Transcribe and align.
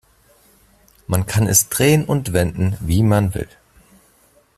Man 1.05 1.27
kann 1.27 1.45
es 1.45 1.69
drehen 1.69 2.05
und 2.05 2.33
wenden, 2.33 2.75
wie 2.81 3.03
man 3.03 3.35
will. 3.35 3.47